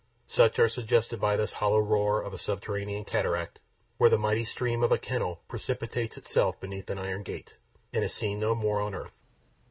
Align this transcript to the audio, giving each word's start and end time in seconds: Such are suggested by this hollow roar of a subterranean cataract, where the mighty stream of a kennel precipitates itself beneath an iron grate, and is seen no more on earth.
Such 0.25 0.57
are 0.57 0.67
suggested 0.67 1.21
by 1.21 1.37
this 1.37 1.53
hollow 1.53 1.77
roar 1.77 2.23
of 2.23 2.33
a 2.33 2.37
subterranean 2.39 3.05
cataract, 3.05 3.59
where 3.99 4.09
the 4.09 4.17
mighty 4.17 4.43
stream 4.43 4.81
of 4.81 4.91
a 4.91 4.97
kennel 4.97 5.43
precipitates 5.47 6.17
itself 6.17 6.59
beneath 6.59 6.89
an 6.89 6.97
iron 6.97 7.21
grate, 7.21 7.53
and 7.93 8.03
is 8.03 8.11
seen 8.11 8.39
no 8.39 8.55
more 8.55 8.81
on 8.81 8.95
earth. 8.95 9.13